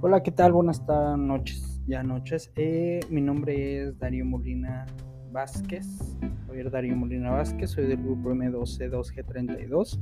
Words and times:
Hola, 0.00 0.22
¿qué 0.22 0.30
tal? 0.30 0.52
Buenas 0.52 0.80
noches, 1.18 1.82
ya 1.88 2.04
noches. 2.04 2.52
Eh, 2.54 3.00
mi 3.10 3.20
nombre 3.20 3.82
es 3.82 3.98
Darío 3.98 4.24
Molina 4.24 4.86
Vázquez. 5.32 6.16
Soy 6.46 6.62
Darío 6.62 6.94
Molina 6.94 7.32
Vázquez, 7.32 7.70
soy 7.70 7.88
del 7.88 7.96
grupo 8.04 8.30
M12-2G32 8.30 9.98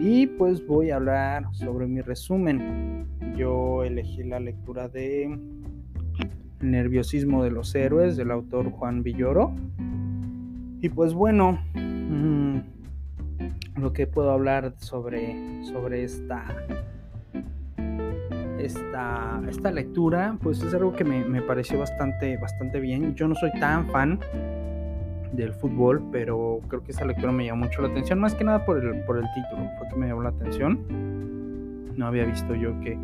y 0.00 0.26
pues 0.26 0.66
voy 0.66 0.90
a 0.90 0.96
hablar 0.96 1.46
sobre 1.52 1.86
mi 1.86 2.02
resumen. 2.02 3.08
Yo 3.38 3.84
elegí 3.84 4.22
la 4.22 4.38
lectura 4.38 4.90
de 4.90 5.40
Nerviosismo 6.60 7.42
de 7.42 7.50
los 7.50 7.74
Héroes 7.74 8.18
del 8.18 8.30
autor 8.30 8.70
Juan 8.70 9.02
Villoro. 9.02 9.54
Y 10.82 10.90
pues 10.90 11.14
bueno, 11.14 11.58
mm, 11.72 12.58
lo 13.76 13.94
que 13.94 14.06
puedo 14.06 14.30
hablar 14.30 14.74
sobre, 14.76 15.64
sobre 15.64 16.04
esta 16.04 16.44
esta, 18.58 19.40
esta 19.48 19.70
lectura, 19.70 20.36
pues 20.42 20.62
es 20.62 20.74
algo 20.74 20.92
que 20.92 21.04
me, 21.04 21.42
pareció 21.42 21.78
bastante, 21.78 22.36
bastante 22.36 22.80
bien. 22.80 23.14
Yo 23.14 23.28
no 23.28 23.34
soy 23.34 23.50
tan 23.58 23.88
fan 23.88 24.18
del 25.32 25.52
fútbol, 25.52 26.02
pero 26.10 26.60
creo 26.68 26.82
que 26.82 26.92
esta 26.92 27.04
lectura 27.04 27.32
me 27.32 27.46
llamó 27.46 27.66
mucho 27.66 27.82
la 27.82 27.88
atención, 27.88 28.18
más 28.18 28.34
que 28.34 28.44
nada 28.44 28.64
por 28.64 28.82
el, 28.82 29.04
por 29.04 29.18
el 29.18 29.24
título, 29.34 29.70
fue 29.78 29.88
que 29.88 29.96
me 29.96 30.08
llamó 30.08 30.22
la 30.22 30.30
atención. 30.30 30.84
No 31.96 32.06
había 32.06 32.24
visto 32.24 32.54
yo 32.54 32.78
que, 32.80 32.98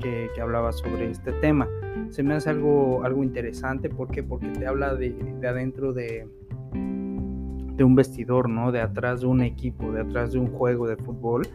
que, 0.00 0.40
hablaba 0.40 0.72
sobre 0.72 1.10
este 1.10 1.32
tema. 1.32 1.68
Se 2.10 2.22
me 2.22 2.34
hace 2.34 2.50
algo, 2.50 3.04
algo 3.04 3.22
interesante, 3.22 3.88
¿por 3.88 4.08
qué? 4.08 4.22
Porque 4.22 4.48
te 4.48 4.66
habla 4.66 4.94
de, 4.94 5.12
de 5.12 5.48
adentro 5.48 5.92
de, 5.92 6.28
de 6.72 7.84
un 7.84 7.94
vestidor, 7.94 8.48
¿no? 8.48 8.70
De 8.70 8.80
atrás 8.80 9.22
de 9.22 9.26
un 9.26 9.42
equipo, 9.42 9.92
de 9.92 10.02
atrás 10.02 10.32
de 10.32 10.38
un 10.38 10.48
juego 10.48 10.86
de 10.86 10.96
fútbol 10.96 11.46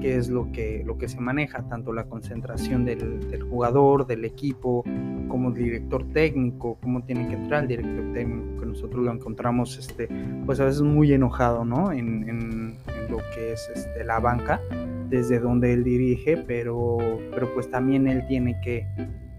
qué 0.00 0.16
es 0.16 0.28
lo 0.28 0.50
que, 0.52 0.82
lo 0.84 0.98
que 0.98 1.08
se 1.08 1.20
maneja, 1.20 1.62
tanto 1.68 1.92
la 1.92 2.04
concentración 2.04 2.84
del, 2.84 3.42
jugador, 3.48 4.06
del 4.06 4.24
equipo, 4.24 4.84
como 5.28 5.48
el 5.48 5.54
director 5.54 6.06
técnico, 6.12 6.78
cómo 6.82 7.02
tiene 7.04 7.28
que 7.28 7.34
entrar 7.34 7.62
el 7.62 7.68
director 7.68 8.12
técnico, 8.12 8.60
que 8.60 8.66
nosotros 8.66 9.04
lo 9.04 9.12
encontramos 9.12 9.78
este, 9.78 10.08
pues 10.46 10.60
a 10.60 10.64
veces 10.64 10.82
muy 10.82 11.12
enojado 11.12 11.64
¿no? 11.64 11.92
en, 11.92 12.76
lo 13.08 13.18
que 13.34 13.52
es 13.52 13.70
este, 13.74 14.04
la 14.04 14.20
banca, 14.20 14.60
desde 15.08 15.40
donde 15.40 15.72
él 15.72 15.82
dirige, 15.82 16.36
pero, 16.36 16.98
pero 17.32 17.52
pues 17.54 17.68
también 17.68 18.06
él 18.06 18.24
tiene 18.28 18.60
que 18.60 18.86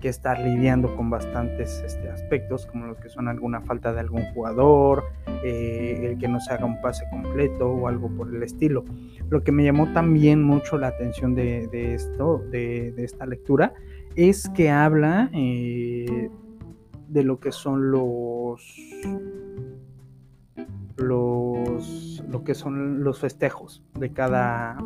que 0.02 0.10
estar 0.10 0.38
lidiando 0.40 0.94
con 0.98 1.10
bastantes 1.10 1.82
este, 1.86 2.10
aspectos, 2.10 2.66
como 2.66 2.88
los 2.88 2.98
que 2.98 3.08
son 3.08 3.30
alguna 3.30 3.62
falta 3.62 3.94
de 3.94 4.02
algún 4.02 4.24
jugador, 4.34 5.06
eh, 5.46 6.02
el 6.04 6.18
que 6.18 6.28
no 6.28 6.42
se 6.42 6.54
haga 6.54 6.66
un 6.66 6.82
pase 6.82 7.06
completo 7.10 7.70
o 7.70 7.88
algo 7.88 8.10
por 8.10 8.36
el 8.36 8.44
estilo. 8.44 8.84
Lo 9.30 9.44
que 9.44 9.54
me 9.54 9.64
llamó 9.64 9.94
también 9.94 10.44
mucho 10.44 10.78
la 10.78 10.88
atención 10.88 11.36
de, 11.36 11.94
esto, 11.94 12.40
de, 12.52 12.94
esta 12.98 13.26
lectura, 13.26 13.74
es 14.18 14.50
que 14.50 14.70
habla 14.70 15.30
eh, 15.32 16.30
de 17.08 17.24
lo 17.24 17.40
que 17.40 17.54
son 17.54 17.92
los 17.92 18.62
los 20.98 22.24
lo 22.30 22.44
que 22.44 22.54
son 22.54 23.04
los 23.04 23.20
festejos 23.20 23.84
de 23.98 24.12
cada 24.12 24.78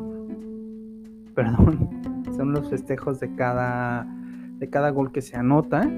perdón 1.33 1.89
son 2.37 2.53
los 2.53 2.69
festejos 2.69 3.19
de 3.19 3.35
cada 3.35 4.07
de 4.57 4.69
cada 4.69 4.89
gol 4.89 5.11
que 5.11 5.21
se 5.21 5.35
anota, 5.35 5.89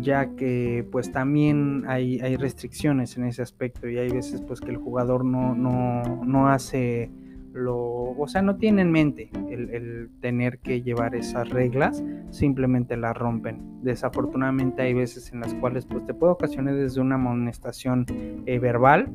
ya 0.00 0.34
que 0.36 0.86
pues 0.90 1.12
también 1.12 1.84
hay, 1.86 2.20
hay 2.20 2.36
restricciones 2.36 3.16
en 3.16 3.24
ese 3.24 3.42
aspecto 3.42 3.88
y 3.88 3.98
hay 3.98 4.10
veces 4.10 4.42
pues 4.42 4.60
que 4.60 4.70
el 4.70 4.76
jugador 4.76 5.24
no, 5.24 5.54
no, 5.54 6.48
hace 6.48 7.10
lo, 7.52 7.76
o 7.76 8.28
sea, 8.28 8.42
no 8.42 8.56
tiene 8.56 8.82
en 8.82 8.92
mente 8.92 9.30
el, 9.50 10.10
tener 10.20 10.58
que 10.58 10.82
llevar 10.82 11.14
esas 11.14 11.48
reglas, 11.48 12.02
simplemente 12.30 12.96
las 12.96 13.16
rompen. 13.16 13.82
Desafortunadamente 13.82 14.82
hay 14.82 14.94
veces 14.94 15.32
en 15.32 15.40
las 15.40 15.54
cuales 15.54 15.86
pues 15.86 16.06
te 16.06 16.14
puede 16.14 16.32
ocasionar 16.32 16.74
desde 16.74 17.00
una 17.00 17.16
amonestación 17.16 18.06
eh, 18.46 18.58
verbal, 18.58 19.08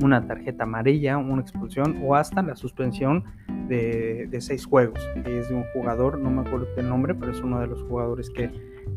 una 0.00 0.26
tarjeta 0.26 0.64
amarilla, 0.64 1.18
una 1.18 1.42
expulsión 1.42 2.00
o 2.02 2.14
hasta 2.14 2.42
la 2.42 2.56
suspensión 2.56 3.24
de, 3.68 4.28
seis 4.40 4.66
juegos, 4.66 5.00
es 5.24 5.48
de 5.48 5.54
un 5.54 5.64
jugador, 5.72 6.18
no 6.18 6.30
me 6.30 6.40
acuerdo 6.42 6.66
el 6.76 6.88
nombre, 6.88 7.14
pero 7.14 7.32
es 7.32 7.40
uno 7.40 7.60
de 7.60 7.66
los 7.66 7.82
jugadores 7.82 8.30
que, 8.30 8.50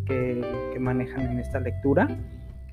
que, 0.05 0.79
manejan 0.79 1.21
en 1.31 1.39
esta 1.39 1.59
lectura. 1.59 2.07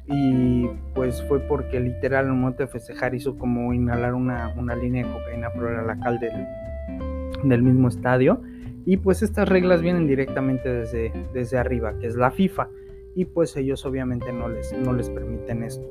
Y 0.06 0.66
pues 0.94 1.22
fue 1.28 1.38
porque 1.41 1.78
literal 1.78 2.25
en 2.25 2.33
el 2.33 2.37
momento 2.37 2.65
de 2.65 2.66
festejar 2.66 3.15
hizo 3.15 3.38
como 3.38 3.72
inhalar 3.72 4.15
una, 4.15 4.53
una 4.56 4.75
línea 4.75 5.06
de 5.06 5.12
cocaína 5.12 5.50
por 5.50 5.71
el 5.71 5.78
alcal 5.78 6.19
del, 6.19 6.47
del 7.44 7.62
mismo 7.62 7.89
estadio. 7.89 8.43
Y 8.84 8.97
pues 8.97 9.22
estas 9.22 9.49
reglas 9.49 9.81
vienen 9.81 10.09
directamente 10.09 10.69
desde, 10.69 11.12
desde 11.33 11.56
arriba, 11.56 11.97
que 12.00 12.09
es 12.09 12.16
la 12.16 12.33
FIFA. 12.33 12.69
Y 13.15 13.27
pues 13.27 13.56
ellos 13.56 13.84
obviamente 13.87 14.33
no 14.33 14.49
les, 14.49 14.72
no 14.72 14.93
les 14.93 15.09
permiten 15.09 15.62
esto. 15.62 15.87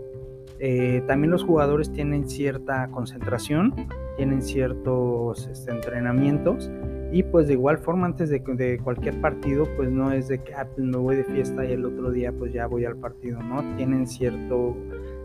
Eh, 0.64 1.02
también 1.08 1.32
los 1.32 1.44
jugadores 1.44 1.92
tienen 1.92 2.30
cierta 2.30 2.88
concentración, 2.92 3.74
tienen 4.16 4.44
ciertos 4.44 5.48
este, 5.48 5.72
entrenamientos 5.72 6.70
y 7.12 7.24
pues 7.24 7.48
de 7.48 7.54
igual 7.54 7.80
forma 7.80 8.06
antes 8.06 8.30
de, 8.30 8.44
cualquier 8.84 9.20
partido 9.22 9.66
pues 9.76 9.90
no 9.90 10.12
es 10.12 10.28
de 10.28 10.44
que 10.44 10.54
ah, 10.54 10.68
pues, 10.68 10.86
me 10.86 10.98
voy 10.98 11.16
de 11.16 11.24
fiesta 11.24 11.66
y 11.66 11.72
el 11.72 11.84
otro 11.84 12.12
día 12.12 12.32
pues 12.32 12.54
ya 12.54 12.68
voy 12.68 12.86
al 12.86 12.96
partido, 12.96 13.42
¿no? 13.42 13.76
Tienen 13.76 14.06
cierto, 14.06 14.78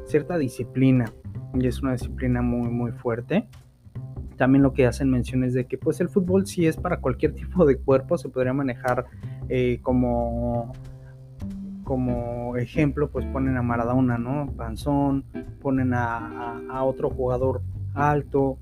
cierta 0.06 0.38
disciplina 0.38 1.12
y 1.52 1.66
es 1.66 1.82
una 1.82 1.92
disciplina 1.92 2.40
muy 2.40 2.70
muy 2.70 2.92
fuerte. 2.92 3.46
También 4.38 4.62
lo 4.62 4.72
que 4.72 4.86
hacen 4.86 5.10
menciones 5.10 5.52
de 5.52 5.66
que 5.66 5.76
pues 5.76 6.00
el 6.00 6.08
fútbol 6.08 6.46
sí 6.46 6.66
es 6.66 6.78
para 6.78 7.00
cualquier 7.02 7.32
tipo 7.34 7.66
de 7.66 7.76
cuerpo, 7.76 8.16
se 8.16 8.30
podría 8.30 8.54
manejar 8.54 9.04
eh, 9.50 9.80
como 9.82 10.72
como 11.86 12.56
ejemplo, 12.56 13.08
pues 13.08 13.24
ponen 13.26 13.56
a 13.56 13.62
Maradona, 13.62 14.18
¿no? 14.18 14.52
Panzón, 14.56 15.24
ponen 15.62 15.94
a, 15.94 16.82
otro 16.82 17.10
jugador 17.10 17.62
alto. 17.94 18.58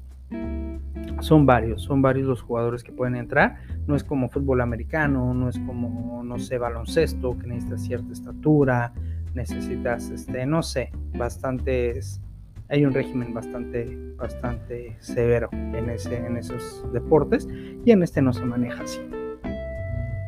Son 1.21 1.47
varios, 1.47 1.81
son 1.83 2.03
varios 2.03 2.27
los 2.27 2.43
jugadores 2.43 2.85
que 2.85 2.93
pueden 2.93 3.17
entrar. 3.17 3.57
No 3.87 3.97
es 3.97 4.05
como 4.05 4.29
fútbol 4.29 4.61
americano, 4.61 5.33
no 5.33 5.49
es 5.49 5.59
como, 5.59 6.23
no 6.23 6.39
sé, 6.39 6.59
baloncesto, 6.59 7.39
que 7.39 7.47
necesitas 7.47 7.81
cierta 7.81 8.13
estatura, 8.13 8.93
necesitas, 9.33 10.11
este, 10.11 10.45
no 10.45 10.63
sé, 10.63 10.93
bastantes, 11.17 12.21
hay 12.69 12.85
un 12.85 12.93
régimen 12.93 13.33
bastante, 13.33 13.97
bastante 14.17 14.99
severo 15.01 15.49
en, 15.53 15.89
ese, 15.89 16.19
en 16.19 16.37
esos 16.37 16.85
deportes 16.93 17.49
y 17.87 17.91
en 17.91 18.03
este 18.03 18.21
no 18.21 18.35
se 18.35 18.45
maneja 18.45 18.83
así. 18.83 19.01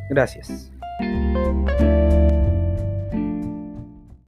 Gracias. 0.09 0.73